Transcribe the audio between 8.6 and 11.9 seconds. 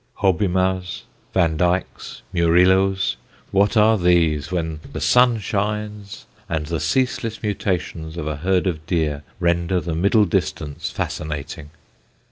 of deer render the middle distance fascinating?